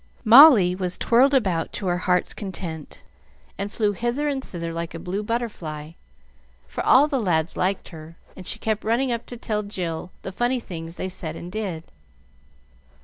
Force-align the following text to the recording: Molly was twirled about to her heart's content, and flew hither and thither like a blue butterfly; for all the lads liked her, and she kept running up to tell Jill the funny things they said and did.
Molly 0.25 0.73
was 0.73 0.97
twirled 0.97 1.35
about 1.35 1.71
to 1.73 1.85
her 1.85 1.99
heart's 1.99 2.33
content, 2.33 3.03
and 3.55 3.71
flew 3.71 3.91
hither 3.91 4.27
and 4.27 4.43
thither 4.43 4.73
like 4.73 4.95
a 4.95 4.99
blue 4.99 5.21
butterfly; 5.21 5.91
for 6.67 6.83
all 6.83 7.07
the 7.07 7.19
lads 7.19 7.55
liked 7.55 7.89
her, 7.89 8.17
and 8.35 8.47
she 8.47 8.57
kept 8.57 8.83
running 8.83 9.11
up 9.11 9.27
to 9.27 9.37
tell 9.37 9.61
Jill 9.61 10.09
the 10.23 10.31
funny 10.31 10.59
things 10.59 10.95
they 10.97 11.07
said 11.07 11.35
and 11.35 11.51
did. 11.51 11.83